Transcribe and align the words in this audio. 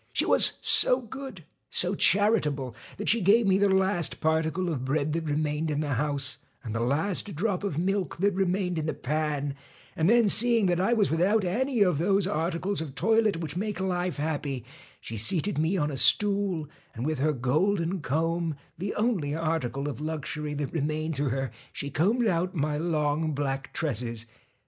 She 0.13 0.25
was 0.25 0.53
so 0.63 0.99
good, 0.99 1.43
so 1.69 1.93
charitable, 1.93 2.75
that 2.97 3.07
she 3.07 3.21
gave 3.21 3.45
me 3.45 3.59
the 3.59 3.69
last 3.69 4.19
particle 4.19 4.69
of 4.73 4.83
bread 4.83 5.13
that 5.13 5.25
remained 5.25 5.69
in 5.69 5.79
the 5.79 5.93
house, 5.93 6.39
and 6.63 6.73
the 6.73 6.79
last 6.79 7.35
drop 7.35 7.63
of 7.63 7.77
milk 7.77 8.17
that 8.17 8.33
remained 8.33 8.79
in 8.79 8.87
the 8.87 8.95
pan, 8.95 9.53
and 9.95 10.09
then, 10.09 10.27
seeing 10.27 10.65
that 10.65 10.79
I 10.81 10.93
was 10.93 11.11
without 11.11 11.43
any 11.45 11.83
of 11.83 11.99
those 11.99 12.25
articles 12.25 12.81
of 12.81 12.95
toilette 12.95 13.37
which 13.37 13.51
5 13.53 13.59
TACK 13.59 13.59
make 13.59 13.79
life 13.79 14.17
happy, 14.17 14.65
she 14.99 15.17
seated 15.17 15.59
me 15.59 15.77
on 15.77 15.91
a 15.91 15.97
stool, 15.97 16.67
and 16.95 17.05
^D 17.05 17.09
THE 17.09 17.11
w 17.11 17.11
ith 17.13 17.19
her 17.19 17.33
golden 17.33 17.99
comb, 18.01 18.55
the 18.79 18.95
only 18.95 19.35
article 19.35 19.87
of 19.87 20.01
luxury 20.01 20.55
STALK 20.55 20.69
tnat 20.69 20.73
remain 20.73 21.11
ed 21.11 21.15
to 21.17 21.25
her, 21.29 21.51
she 21.71 21.91
combed 21.91 22.25
out 22.25 22.55
my 22.55 22.75
long 22.75 23.33
black 23.33 23.71
tresses. 23.71 24.25